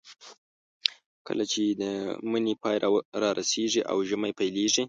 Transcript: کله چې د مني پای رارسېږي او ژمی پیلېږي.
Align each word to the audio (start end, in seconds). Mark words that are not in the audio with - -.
کله 1.27 1.43
چې 1.51 1.61
د 1.81 1.83
مني 2.31 2.53
پای 2.61 2.75
رارسېږي 3.21 3.81
او 3.91 3.97
ژمی 4.09 4.31
پیلېږي. 4.39 4.79